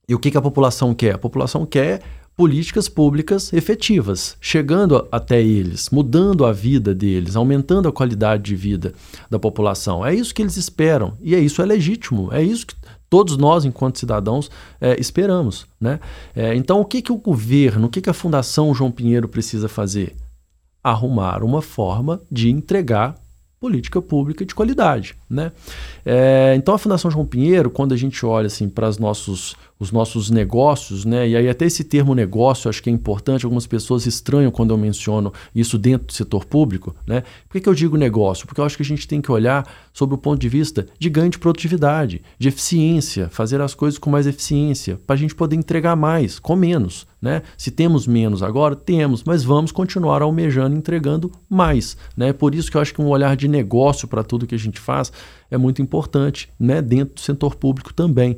e 0.10 0.16
o 0.16 0.20
que, 0.20 0.32
que 0.32 0.38
a 0.38 0.42
população 0.42 0.96
quer? 0.96 1.14
A 1.14 1.20
população 1.20 1.68
quer 1.68 2.02
políticas 2.36 2.90
públicas 2.90 3.54
efetivas, 3.54 4.36
chegando 4.42 5.08
até 5.12 5.40
eles, 5.40 5.90
mudando 5.92 6.46
a 6.46 6.52
vida 6.52 6.96
deles, 6.96 7.36
aumentando 7.36 7.88
a 7.88 7.92
qualidade 7.92 8.42
de 8.42 8.56
vida 8.56 8.94
da 9.30 9.38
população. 9.38 10.04
É 10.04 10.16
isso 10.16 10.34
que 10.34 10.42
eles 10.42 10.58
esperam 10.58 11.16
e 11.22 11.36
é 11.36 11.40
isso 11.40 11.62
é 11.62 11.66
legítimo, 11.66 12.30
é 12.34 12.42
isso 12.42 12.66
que 12.66 12.76
todos 13.08 13.38
nós, 13.38 13.66
enquanto 13.66 14.00
cidadãos, 14.00 14.50
é, 14.82 15.00
esperamos. 15.00 15.68
Né? 15.80 16.00
É, 16.36 16.56
então, 16.56 16.80
o 16.80 16.86
que, 16.86 17.02
que 17.02 17.12
o 17.12 17.18
governo, 17.18 17.86
o 17.86 17.90
que, 17.90 18.02
que 18.02 18.10
a 18.10 18.14
Fundação 18.14 18.74
João 18.74 18.90
Pinheiro 18.90 19.28
precisa 19.28 19.68
fazer? 19.68 20.16
Arrumar 20.84 21.44
uma 21.44 21.62
forma 21.62 22.20
de 22.32 22.50
entregar 22.50 23.16
política 23.60 24.02
pública 24.02 24.44
de 24.44 24.56
qualidade. 24.56 25.19
Né? 25.30 25.52
É, 26.04 26.56
então, 26.58 26.74
a 26.74 26.78
Fundação 26.78 27.12
João 27.12 27.26
Pinheiro, 27.26 27.70
quando 27.70 27.94
a 27.94 27.98
gente 27.98 28.26
olha 28.26 28.48
assim, 28.48 28.68
para 28.68 28.90
os 28.90 28.98
nossos 28.98 29.56
os 29.80 29.92
nossos 29.94 30.30
negócios, 30.30 31.06
né? 31.06 31.30
E 31.30 31.36
aí 31.38 31.48
até 31.48 31.66
esse 31.66 31.86
termo 31.86 32.14
negócio 32.14 32.70
acho 32.70 32.84
que 32.84 32.90
é 32.90 32.94
importante. 32.94 33.46
Algumas 33.46 33.66
pessoas 33.66 34.06
estranham 34.06 34.52
quando 34.52 34.72
eu 34.72 34.78
menciono 34.78 35.32
isso 35.56 35.78
dentro 35.78 36.08
do 36.08 36.14
setor 36.14 36.46
público, 36.46 36.94
né? 37.08 37.22
Por 37.48 37.54
que, 37.54 37.62
que 37.62 37.70
eu 37.70 37.74
digo 37.74 37.96
negócio? 37.96 38.46
Porque 38.46 38.60
eu 38.60 38.66
acho 38.66 38.76
que 38.76 38.84
a 38.84 38.86
gente 38.86 39.08
tem 39.08 39.22
que 39.22 39.32
olhar 39.32 39.66
sobre 39.94 40.16
o 40.16 40.18
ponto 40.18 40.40
de 40.40 40.50
vista 40.50 40.86
de 41.00 41.10
ganho 41.10 41.30
de 41.30 41.40
produtividade, 41.40 42.22
de 42.38 42.50
eficiência, 42.50 43.30
fazer 43.30 43.62
as 43.62 43.74
coisas 43.74 43.98
com 43.98 44.10
mais 44.10 44.28
eficiência, 44.28 45.00
para 45.08 45.16
a 45.16 45.18
gente 45.18 45.34
poder 45.34 45.56
entregar 45.56 45.96
mais, 45.96 46.40
com 46.40 46.58
menos, 46.58 47.08
né? 47.22 47.42
Se 47.58 47.72
temos 47.72 48.06
menos 48.06 48.44
agora, 48.44 48.76
temos, 48.76 49.24
mas 49.24 49.46
vamos 49.46 49.72
continuar 49.72 50.22
almejando 50.22 50.76
entregando 50.76 51.32
mais, 51.50 51.96
né? 52.18 52.34
Por 52.34 52.54
isso 52.54 52.70
que 52.70 52.76
eu 52.76 52.82
acho 52.82 52.94
que 52.94 53.02
um 53.02 53.08
olhar 53.08 53.38
de 53.38 53.48
negócio 53.48 54.10
para 54.10 54.26
tudo 54.26 54.46
que 54.46 54.56
a 54.56 54.60
gente 54.60 54.80
faz 54.80 55.10
é 55.50 55.58
muito 55.58 55.82
importante, 55.82 56.52
né? 56.60 56.82
Dentro 56.82 57.16
do 57.16 57.22
setor 57.22 57.56
público 57.56 57.94
também. 57.94 58.38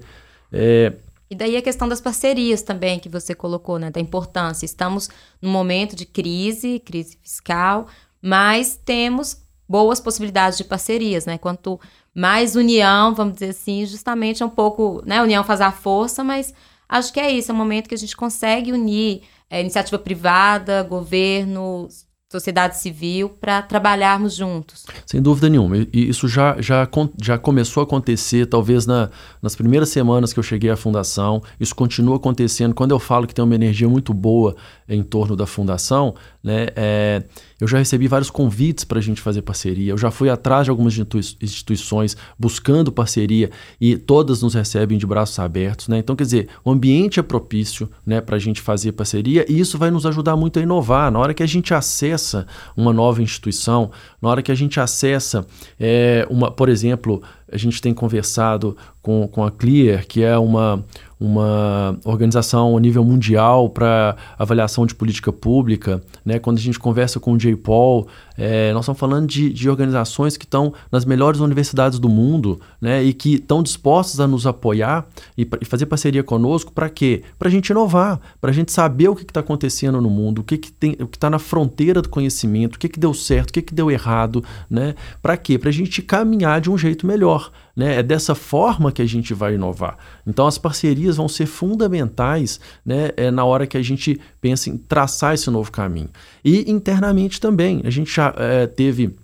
É, 0.52 0.94
e 1.32 1.36
daí 1.36 1.56
a 1.56 1.62
questão 1.62 1.88
das 1.88 2.02
parcerias 2.02 2.62
também 2.62 3.00
que 3.00 3.08
você 3.08 3.34
colocou, 3.34 3.80
né, 3.80 3.90
da 3.90 4.02
importância. 4.02 4.66
Estamos 4.66 5.10
num 5.42 5.50
momento 5.50 5.96
de 5.96 6.06
crise, 6.06 6.78
crise 6.80 7.18
fiscal, 7.24 7.88
mas 8.22 8.78
temos 8.84 9.42
boas 9.68 10.02
possibilidades 10.02 10.58
de 10.58 10.66
parcerias, 10.66 11.26
né? 11.26 11.38
Quanto 11.38 11.80
mais 12.14 12.58
união, 12.58 13.16
vamos 13.16 13.36
dizer 13.36 13.52
assim, 13.52 13.86
justamente 13.86 14.44
é 14.44 14.46
um 14.46 14.50
pouco, 14.50 15.02
né, 15.06 15.20
a 15.20 15.24
união 15.24 15.42
faz 15.46 15.62
a 15.62 15.72
força, 15.72 16.22
mas 16.22 16.54
acho 16.90 17.14
que 17.14 17.20
é 17.22 17.32
isso, 17.32 17.50
é 17.50 17.54
um 17.54 17.58
momento 17.58 17.88
que 17.88 17.96
a 17.96 17.98
gente 17.98 18.18
consegue 18.18 18.74
unir 18.74 19.22
é, 19.50 19.62
iniciativa 19.62 19.98
privada, 19.98 20.84
governo, 20.84 21.88
sociedade 22.32 22.78
civil 22.78 23.28
para 23.28 23.62
trabalharmos 23.62 24.34
juntos. 24.34 24.86
Sem 25.06 25.22
dúvida 25.22 25.50
nenhuma. 25.50 25.76
E 25.78 26.08
isso 26.08 26.30
já, 26.30 26.56
já, 26.62 26.88
já 27.22 27.38
começou 27.38 27.82
a 27.82 27.84
acontecer, 27.84 28.46
talvez 28.46 28.86
na, 28.86 29.10
nas 29.42 29.54
primeiras 29.54 29.90
semanas 29.90 30.32
que 30.32 30.40
eu 30.40 30.44
cheguei 30.44 30.70
à 30.70 30.78
fundação. 30.78 31.44
Isso 31.60 31.76
continua 31.76 32.16
acontecendo. 32.16 32.74
Quando 32.74 32.92
eu 32.92 33.00
falo 33.00 33.28
que 33.28 33.36
tem 33.36 33.44
uma 33.44 33.54
energia 33.54 33.90
muito 33.90 34.14
boa 34.14 34.56
em 34.88 35.04
torno 35.04 35.36
da 35.36 35.46
fundação, 35.46 36.16
né, 36.42 36.68
é, 36.74 37.24
eu 37.62 37.68
já 37.68 37.78
recebi 37.78 38.08
vários 38.08 38.32
convites 38.32 38.84
para 38.84 38.98
a 38.98 39.02
gente 39.02 39.22
fazer 39.22 39.44
parceria. 39.44 39.94
Eu 39.94 39.98
já 39.98 40.10
fui 40.10 40.30
atrás 40.32 40.66
de 40.66 40.72
algumas 40.72 40.98
instituições 40.98 42.18
buscando 42.38 42.92
parceria 42.92 43.52
e 43.80 43.96
todas 43.96 44.42
nos 44.42 44.56
recebem 44.56 44.98
de 44.98 45.06
braços 45.06 45.38
abertos. 45.38 45.88
Né? 45.88 46.00
Então, 46.00 46.16
quer 46.16 46.24
dizer, 46.24 46.50
o 46.66 46.72
ambiente 46.72 47.20
é 47.20 47.24
propício 47.24 47.88
né, 48.04 48.20
para 48.20 48.36
a 48.36 48.40
gente 48.40 48.60
fazer 48.60 48.94
parceria 48.94 49.46
e 49.48 49.60
isso 49.60 49.78
vai 49.78 49.92
nos 49.92 50.08
ajudar 50.08 50.36
muito 50.36 50.58
a 50.58 50.64
inovar. 50.64 51.12
Na 51.12 51.20
hora 51.20 51.36
que 51.36 51.44
a 51.44 51.48
gente 51.48 51.72
acessa 51.72 52.48
uma 52.76 52.92
nova 52.92 53.22
instituição, 53.22 53.92
na 54.20 54.30
hora 54.30 54.42
que 54.42 54.52
a 54.52 54.56
gente 54.56 54.80
acessa, 54.80 55.46
é, 55.80 56.26
uma, 56.32 56.50
por 56.50 56.68
exemplo, 56.68 57.22
a 57.52 57.58
gente 57.58 57.80
tem 57.80 57.94
conversado 57.94 58.76
com, 59.04 59.28
com 59.28 59.44
a 59.44 59.52
Clear, 59.52 60.08
que 60.08 60.24
é 60.24 60.36
uma 60.36 60.84
uma 61.22 62.00
organização 62.04 62.76
a 62.76 62.80
nível 62.80 63.06
mundial 63.06 63.70
para 63.70 64.16
avaliação 64.40 64.88
de 64.88 64.96
política 64.96 65.32
pública. 65.32 66.02
Né? 66.26 66.40
Quando 66.40 66.58
a 66.58 66.62
gente 66.62 66.80
conversa 66.80 67.20
com 67.20 67.34
o 67.34 67.38
J. 67.38 67.56
Paul, 67.58 68.08
é, 68.38 68.72
nós 68.74 68.84
estamos 68.84 69.00
falando 69.00 69.28
de, 69.28 69.52
de 69.52 69.70
organizações 69.70 70.38
que 70.38 70.46
estão 70.46 70.74
nas 70.92 71.06
melhores 71.06 71.40
universidades 71.40 72.00
do 72.00 72.10
mundo 72.10 72.60
né? 72.80 73.04
e 73.04 73.14
que 73.14 73.36
estão 73.36 73.62
dispostas 73.62 74.20
a 74.20 74.28
nos 74.28 74.48
apoiar 74.48 75.06
e, 75.38 75.48
e 75.60 75.66
fazer 75.66 75.86
parceria 75.86 76.24
conosco 76.24 76.72
para 76.72 76.90
quê? 76.90 77.24
Para 77.38 77.48
a 77.48 77.52
gente 77.52 77.70
inovar, 77.70 78.20
para 78.40 78.52
a 78.52 78.54
gente 78.54 78.72
saber 78.72 79.10
o 79.10 79.16
que 79.16 79.24
está 79.24 79.40
acontecendo 79.40 80.02
no 80.02 80.10
mundo, 80.10 80.40
o 80.40 80.44
que 80.44 80.62
está 81.14 81.30
na 81.30 81.40
fronteira 81.40 82.02
do 82.02 82.10
conhecimento, 82.10 82.76
o 82.76 82.80
que, 82.80 82.90
que 82.90 83.00
deu 83.00 83.14
certo, 83.14 83.50
o 83.50 83.54
que, 83.54 83.62
que 83.62 83.74
deu 83.74 83.92
errado. 83.92 84.44
Né? 84.70 84.96
Para 85.22 85.38
quê? 85.38 85.58
Para 85.58 85.70
a 85.70 85.74
gente 85.74 86.02
caminhar 86.02 86.62
de 86.62 86.70
um 86.70 86.78
jeito 86.78 87.06
melhor. 87.06 87.52
Né? 87.76 88.00
É 88.00 88.04
dessa 88.04 88.36
forma 88.36 88.92
que 88.92 89.02
a 89.02 89.06
gente 89.06 89.34
vai 89.34 89.56
inovar. 89.56 89.98
Então, 90.28 90.46
as 90.46 90.58
parcerias 90.58 91.18
vão 91.18 91.28
ser 91.28 91.46
fundamentais 91.46 92.60
né, 92.86 93.12
é, 93.16 93.32
na 93.32 93.46
hora 93.46 93.66
que 93.66 93.78
a 93.78 93.82
gente 93.82 94.20
pensa 94.42 94.70
em 94.70 94.78
traçar 94.78 95.34
esse 95.34 95.50
novo 95.50 95.72
caminho. 95.72 96.10
E 96.44 96.70
internamente 96.70 97.40
também. 97.40 97.82
A 97.86 97.90
gente 97.90 98.14
já 98.14 98.31
é, 98.38 98.68
teve. 98.68 99.16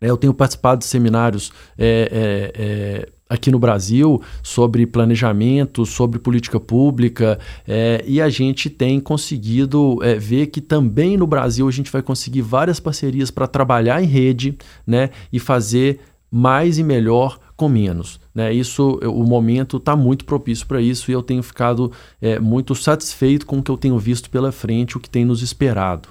É, 0.00 0.10
eu 0.10 0.16
tenho 0.16 0.34
participado 0.34 0.80
de 0.80 0.86
seminários 0.86 1.52
é, 1.78 2.52
é, 2.54 3.08
aqui 3.32 3.50
no 3.50 3.58
Brasil 3.58 4.20
sobre 4.42 4.86
planejamento, 4.86 5.86
sobre 5.86 6.18
política 6.18 6.60
pública, 6.60 7.38
é, 7.66 8.04
e 8.06 8.20
a 8.20 8.28
gente 8.28 8.68
tem 8.68 9.00
conseguido 9.00 9.98
é, 10.02 10.16
ver 10.16 10.48
que 10.48 10.60
também 10.60 11.16
no 11.16 11.26
Brasil 11.26 11.66
a 11.66 11.70
gente 11.70 11.90
vai 11.90 12.02
conseguir 12.02 12.42
várias 12.42 12.78
parcerias 12.78 13.30
para 13.30 13.46
trabalhar 13.46 14.02
em 14.02 14.06
rede 14.06 14.58
né, 14.86 15.10
e 15.32 15.38
fazer 15.38 16.00
mais 16.30 16.78
e 16.78 16.82
melhor 16.82 17.38
com 17.56 17.68
menos. 17.68 18.20
Né? 18.34 18.52
Isso, 18.52 18.98
o 19.04 19.24
momento 19.24 19.78
está 19.78 19.94
muito 19.94 20.24
propício 20.24 20.66
para 20.66 20.80
isso 20.80 21.10
e 21.10 21.14
eu 21.14 21.22
tenho 21.22 21.42
ficado 21.42 21.92
é, 22.20 22.38
muito 22.38 22.74
satisfeito 22.74 23.46
com 23.46 23.58
o 23.58 23.62
que 23.62 23.70
eu 23.70 23.76
tenho 23.76 23.98
visto 23.98 24.28
pela 24.28 24.52
frente, 24.52 24.96
o 24.96 25.00
que 25.00 25.08
tem 25.08 25.24
nos 25.24 25.42
esperado. 25.42 26.08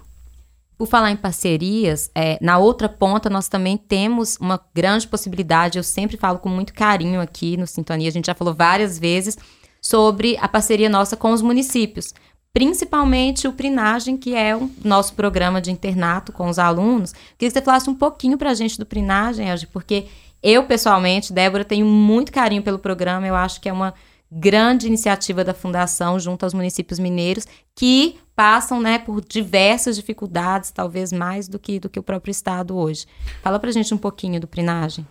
Por 0.81 0.87
falar 0.87 1.11
em 1.11 1.15
parcerias, 1.15 2.09
é, 2.15 2.39
na 2.41 2.57
outra 2.57 2.89
ponta 2.89 3.29
nós 3.29 3.47
também 3.47 3.77
temos 3.77 4.35
uma 4.37 4.59
grande 4.73 5.07
possibilidade, 5.07 5.77
eu 5.77 5.83
sempre 5.83 6.17
falo 6.17 6.39
com 6.39 6.49
muito 6.49 6.73
carinho 6.73 7.21
aqui 7.21 7.55
no 7.55 7.67
Sintonia, 7.67 8.09
a 8.09 8.11
gente 8.11 8.25
já 8.25 8.33
falou 8.33 8.51
várias 8.51 8.97
vezes 8.97 9.37
sobre 9.79 10.35
a 10.41 10.47
parceria 10.47 10.89
nossa 10.89 11.15
com 11.15 11.33
os 11.33 11.43
municípios, 11.43 12.15
principalmente 12.51 13.47
o 13.47 13.53
Prinagem, 13.53 14.17
que 14.17 14.33
é 14.33 14.55
o 14.55 14.71
nosso 14.83 15.13
programa 15.13 15.61
de 15.61 15.69
internato 15.69 16.31
com 16.31 16.49
os 16.49 16.57
alunos. 16.57 17.13
Queria 17.37 17.51
que 17.51 17.51
você 17.51 17.61
falasse 17.61 17.87
um 17.87 17.93
pouquinho 17.93 18.35
para 18.35 18.49
a 18.49 18.55
gente 18.55 18.79
do 18.79 18.85
Prinagem, 18.87 19.45
porque 19.71 20.07
eu, 20.41 20.63
pessoalmente, 20.63 21.31
Débora, 21.31 21.63
tenho 21.63 21.85
muito 21.85 22.31
carinho 22.31 22.63
pelo 22.63 22.79
programa. 22.79 23.27
Eu 23.27 23.35
acho 23.35 23.61
que 23.61 23.69
é 23.69 23.71
uma 23.71 23.93
grande 24.31 24.87
iniciativa 24.87 25.43
da 25.43 25.53
Fundação 25.53 26.17
junto 26.19 26.43
aos 26.43 26.53
municípios 26.53 26.99
mineiros 26.99 27.45
que 27.75 28.17
passam 28.35 28.79
né, 28.79 28.97
por 28.97 29.23
diversas 29.23 29.95
dificuldades, 29.95 30.71
talvez 30.71 31.11
mais 31.11 31.47
do 31.47 31.59
que, 31.59 31.79
do 31.79 31.89
que 31.89 31.99
o 31.99 32.03
próprio 32.03 32.31
Estado 32.31 32.75
hoje. 32.75 33.05
Fala 33.41 33.59
pra 33.59 33.71
gente 33.71 33.93
um 33.93 33.97
pouquinho 33.97 34.39
do 34.39 34.47
Prinagem. 34.47 35.05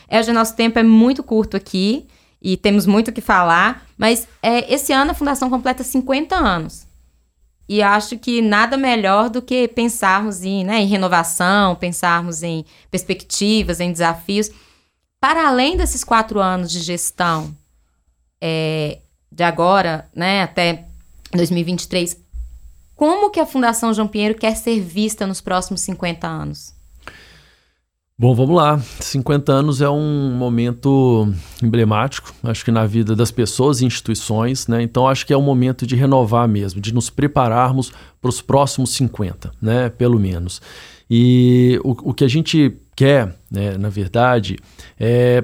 É, 0.08 0.22
o 0.22 0.34
nosso 0.34 0.56
tempo 0.56 0.78
é 0.78 0.84
muito 0.84 1.24
curto 1.24 1.58
aqui 1.58 2.06
e 2.44 2.58
temos 2.58 2.86
muito 2.86 3.08
o 3.08 3.14
que 3.14 3.22
falar, 3.22 3.86
mas 3.98 4.28
é, 4.42 4.72
esse 4.72 4.92
ano 4.92 5.12
a 5.12 5.14
Fundação 5.14 5.50
completa 5.50 5.82
50 5.82 6.36
anos. 6.36 6.86
E 7.70 7.82
acho 7.82 8.18
que 8.18 8.42
nada 8.42 8.76
melhor 8.76 9.30
do 9.30 9.42
que 9.42 9.70
pensarmos 9.70 10.44
em, 10.44 10.66
né, 10.66 10.82
em 10.82 10.86
renovação, 10.86 11.76
pensarmos 11.76 12.44
em 12.44 12.66
perspectivas, 12.92 13.80
em 13.80 13.90
desafios. 13.90 14.52
Para 15.22 15.48
além 15.48 15.78
desses 15.78 16.04
quatro 16.04 16.42
anos 16.42 16.70
de 16.70 16.82
gestão, 16.82 17.56
é, 18.42 19.00
de 19.32 19.44
agora 19.44 20.10
né, 20.14 20.44
até 20.44 20.84
2023, 21.32 22.18
como 22.94 23.32
que 23.32 23.40
a 23.40 23.46
Fundação 23.46 23.94
João 23.94 24.08
Pinheiro 24.08 24.36
quer 24.36 24.58
ser 24.58 24.82
vista 24.82 25.26
nos 25.26 25.40
próximos 25.40 25.80
50 25.80 26.28
anos? 26.28 26.74
Bom, 28.16 28.36
vamos 28.36 28.56
lá. 28.56 28.80
50 28.80 29.52
anos 29.52 29.82
é 29.82 29.90
um 29.90 30.32
momento 30.38 31.28
emblemático, 31.64 32.32
acho 32.44 32.64
que 32.64 32.70
na 32.70 32.86
vida 32.86 33.16
das 33.16 33.32
pessoas 33.32 33.82
e 33.82 33.86
instituições, 33.86 34.68
né? 34.68 34.84
Então 34.84 35.08
acho 35.08 35.26
que 35.26 35.34
é 35.34 35.38
um 35.38 35.42
momento 35.42 35.88
de 35.88 35.96
renovar 35.96 36.48
mesmo, 36.48 36.80
de 36.80 36.94
nos 36.94 37.10
prepararmos 37.10 37.92
para 38.22 38.30
os 38.30 38.40
próximos 38.40 38.92
50, 38.92 39.52
né? 39.60 39.90
Pelo 39.90 40.20
menos. 40.20 40.62
E 41.10 41.80
o, 41.84 42.12
o 42.12 42.14
que 42.14 42.24
a 42.24 42.28
gente 42.28 42.78
quer, 42.96 43.36
né, 43.50 43.78
na 43.80 43.90
verdade, 43.90 44.58
é, 45.00 45.44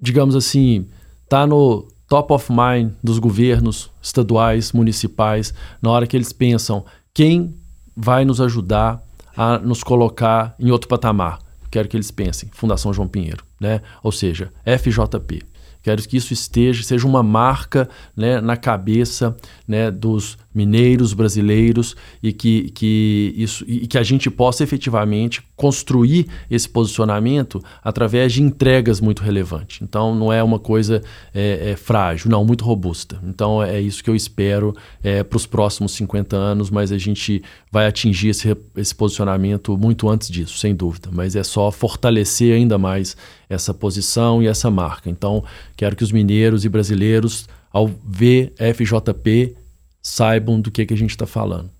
digamos 0.00 0.34
assim, 0.34 0.86
tá 1.28 1.46
no 1.46 1.86
top 2.08 2.32
of 2.32 2.50
mind 2.50 2.92
dos 3.02 3.18
governos 3.18 3.90
estaduais, 4.00 4.72
municipais, 4.72 5.52
na 5.82 5.90
hora 5.90 6.06
que 6.06 6.16
eles 6.16 6.32
pensam 6.32 6.82
quem 7.12 7.54
vai 7.94 8.24
nos 8.24 8.40
ajudar 8.40 9.02
a 9.36 9.58
nos 9.58 9.82
colocar 9.82 10.54
em 10.58 10.70
outro 10.70 10.88
patamar 10.88 11.43
quero 11.74 11.88
que 11.88 11.96
eles 11.96 12.12
pensem, 12.12 12.48
Fundação 12.52 12.94
João 12.94 13.08
Pinheiro, 13.08 13.44
né? 13.58 13.80
Ou 14.00 14.12
seja, 14.12 14.52
FJP. 14.64 15.42
Quero 15.82 16.00
que 16.08 16.16
isso 16.16 16.32
esteja, 16.32 16.84
seja 16.84 17.04
uma 17.04 17.20
marca 17.20 17.88
né, 18.16 18.40
na 18.40 18.56
cabeça 18.56 19.36
né, 19.66 19.90
dos 19.90 20.38
mineiros 20.54 21.12
brasileiros 21.12 21.96
e 22.22 22.32
que, 22.32 22.70
que, 22.70 23.34
isso, 23.36 23.64
e 23.66 23.86
que 23.86 23.98
a 23.98 24.02
gente 24.02 24.30
possa 24.30 24.62
efetivamente 24.62 25.42
construir 25.56 26.26
esse 26.50 26.68
posicionamento 26.68 27.62
através 27.82 28.32
de 28.32 28.42
entregas 28.42 29.00
muito 29.00 29.22
relevantes. 29.22 29.80
Então, 29.82 30.14
não 30.14 30.32
é 30.32 30.42
uma 30.42 30.58
coisa 30.58 31.02
é, 31.34 31.72
é 31.72 31.76
frágil, 31.76 32.30
não, 32.30 32.44
muito 32.44 32.64
robusta. 32.64 33.20
Então, 33.24 33.62
é 33.62 33.80
isso 33.80 34.02
que 34.02 34.08
eu 34.08 34.14
espero 34.14 34.74
é, 35.02 35.22
para 35.24 35.36
os 35.36 35.46
próximos 35.46 35.92
50 35.92 36.36
anos, 36.36 36.70
mas 36.70 36.92
a 36.92 36.98
gente 36.98 37.42
vai 37.70 37.86
atingir 37.86 38.28
esse, 38.28 38.56
esse 38.76 38.94
posicionamento 38.94 39.76
muito 39.76 40.08
antes 40.08 40.28
disso, 40.28 40.58
sem 40.58 40.74
dúvida. 40.74 41.08
Mas 41.12 41.34
é 41.34 41.42
só 41.42 41.70
fortalecer 41.72 42.54
ainda 42.54 42.78
mais 42.78 43.16
essa 43.48 43.74
posição 43.74 44.42
e 44.42 44.46
essa 44.46 44.70
marca. 44.70 45.10
Então, 45.10 45.42
quero 45.76 45.96
que 45.96 46.04
os 46.04 46.12
mineiros 46.12 46.64
e 46.64 46.68
brasileiros, 46.68 47.48
ao 47.72 47.90
ver 48.04 48.52
FJP, 48.56 49.56
saibam 50.04 50.60
do 50.60 50.70
que, 50.70 50.84
que 50.84 50.94
a 50.94 50.96
gente 50.96 51.10
está 51.10 51.26
falando. 51.26 51.70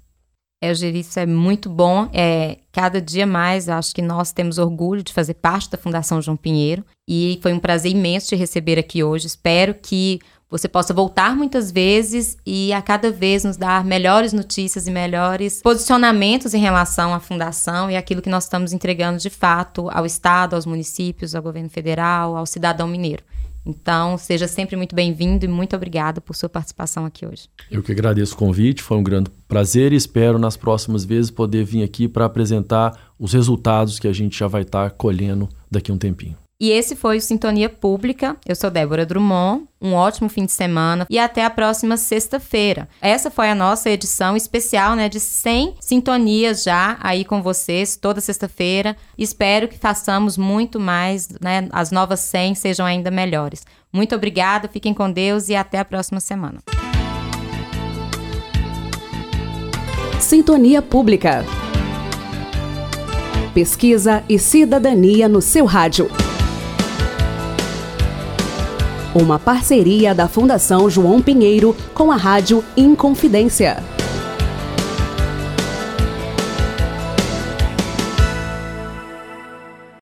É, 0.63 0.71
Eugênio, 0.71 1.03
isso 1.03 1.21
é 1.21 1.27
muito 1.27 1.69
bom. 1.69 2.09
É, 2.11 2.57
cada 2.73 2.99
dia 2.99 3.27
mais, 3.27 3.69
acho 3.69 3.95
que 3.95 4.01
nós 4.01 4.33
temos 4.33 4.57
orgulho 4.57 5.03
de 5.03 5.13
fazer 5.13 5.35
parte 5.35 5.71
da 5.71 5.77
Fundação 5.77 6.23
João 6.23 6.37
Pinheiro. 6.37 6.83
E 7.07 7.39
foi 7.43 7.53
um 7.53 7.59
prazer 7.59 7.93
imenso 7.93 8.29
te 8.29 8.37
receber 8.37 8.79
aqui 8.79 9.05
hoje. 9.05 9.27
Espero 9.27 9.75
que 9.75 10.21
você 10.49 10.67
possa 10.67 10.95
voltar 10.95 11.37
muitas 11.37 11.71
vezes 11.71 12.39
e 12.47 12.73
a 12.73 12.81
cada 12.81 13.11
vez 13.11 13.45
nos 13.45 13.57
dar 13.57 13.85
melhores 13.85 14.33
notícias 14.33 14.87
e 14.87 14.91
melhores 14.91 15.61
posicionamentos 15.61 16.55
em 16.55 16.61
relação 16.61 17.13
à 17.13 17.21
fundação 17.21 17.91
e 17.91 17.97
aquilo 17.97 18.23
que 18.23 18.31
nós 18.31 18.45
estamos 18.45 18.73
entregando 18.73 19.19
de 19.19 19.31
fato 19.31 19.91
ao 19.91 20.07
Estado, 20.07 20.55
aos 20.55 20.65
municípios, 20.65 21.35
ao 21.35 21.43
governo 21.43 21.69
federal, 21.69 22.37
ao 22.37 22.47
cidadão 22.47 22.87
mineiro. 22.87 23.23
Então, 23.67 24.19
seja 24.19 24.47
sempre 24.47 24.77
muito 24.77 24.95
bem-vindo 24.95 25.45
e 25.45 25.49
muito 25.49 25.75
obrigado 25.75 26.21
por 26.21 26.37
sua 26.37 26.49
participação 26.49 27.07
aqui 27.07 27.27
hoje. 27.27 27.49
Eu 27.71 27.83
que 27.83 27.93
agradeço 27.93 28.35
o 28.35 28.37
convite, 28.37 28.83
foi 28.83 28.97
um 28.99 29.03
grande 29.03 29.31
prazer 29.49 29.93
e 29.93 29.97
espero 29.97 30.39
nas 30.39 30.57
próximas 30.57 31.05
vezes 31.05 31.31
poder 31.31 31.65
vir 31.65 31.83
aqui 31.83 32.07
para 32.07 32.27
apresentar 32.27 33.13
os 33.19 33.33
resultados 33.33 33.99
que 33.99 34.09
a 34.09 34.13
gente 34.13 34.39
já 34.39 34.47
vai 34.47 34.63
estar 34.63 34.91
tá 34.91 34.97
colhendo 34.97 35.49
daqui 35.71 35.91
a 35.91 35.95
um 35.95 35.99
tempinho. 35.99 36.44
E 36.61 36.71
esse 36.71 36.95
foi 36.95 37.17
o 37.17 37.21
Sintonia 37.21 37.69
Pública. 37.69 38.37
Eu 38.47 38.55
sou 38.55 38.71
Débora 38.71 39.05
Drummond. 39.05 39.65
Um 39.83 39.93
ótimo 39.93 40.29
fim 40.29 40.47
de 40.47 40.53
semana 40.53 41.07
e 41.11 41.19
até 41.19 41.45
a 41.45 41.51
próxima 41.51 41.97
sexta-feira. 41.97 42.89
Essa 43.03 43.31
foi 43.31 43.51
a 43.51 43.55
nossa 43.55 43.91
edição 43.91 44.37
especial, 44.37 44.95
né, 44.95 45.09
de 45.09 45.21
100 45.21 45.75
sintonias 45.81 46.63
já 46.63 46.97
aí 47.03 47.25
com 47.25 47.43
vocês 47.43 47.97
toda 47.97 48.21
sexta-feira. 48.21 48.97
Espero 49.19 49.69
que 49.69 49.77
façamos 49.77 50.39
muito 50.39 50.81
mais, 50.81 51.29
né, 51.41 51.69
as 51.73 51.91
novas 51.91 52.21
100 52.21 52.55
sejam 52.55 52.87
ainda 52.87 53.11
melhores. 53.11 53.63
Muito 53.93 54.15
obrigada, 54.15 54.69
fiquem 54.69 54.95
com 54.95 55.11
Deus 55.11 55.49
e 55.49 55.55
até 55.55 55.79
a 55.79 55.85
próxima 55.85 56.21
semana. 56.21 56.61
Sintonia 60.19 60.81
Pública. 60.81 61.45
Pesquisa 63.53 64.25
e 64.29 64.39
cidadania 64.39 65.29
no 65.29 65.43
seu 65.43 65.67
rádio. 65.67 66.09
Uma 69.15 69.39
parceria 69.39 70.13
da 70.13 70.27
Fundação 70.27 70.91
João 70.91 71.23
Pinheiro 71.23 71.77
com 71.95 72.11
a 72.11 72.17
Rádio 72.17 72.65
Inconfidência. 72.77 73.94